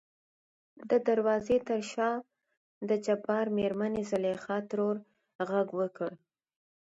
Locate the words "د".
0.89-0.91